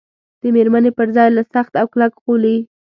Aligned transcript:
د 0.41 0.43
مېرمنې 0.55 0.91
پر 0.97 1.07
ځای 1.15 1.29
له 1.37 1.43
سخت 1.53 1.73
او 1.81 1.85
کلک 1.93 2.13
غولي. 2.23 2.57